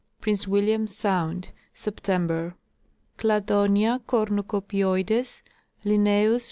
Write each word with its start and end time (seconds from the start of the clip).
Prince 0.19 0.47
William 0.47 0.87
sound, 0.87 1.49
Sep 1.75 2.01
tember. 2.01 2.55
Cladonia 3.19 4.01
cornucopioides, 4.07 5.43
(L.) 5.85 6.39